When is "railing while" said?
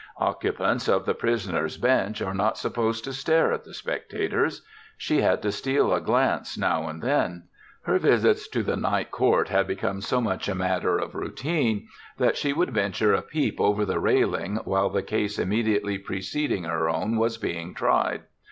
13.99-14.89